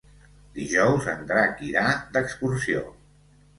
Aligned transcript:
Dijous 0.55 1.09
en 1.13 1.21
Drac 1.33 1.63
irà 1.69 1.85
d'excursió. 2.17 2.85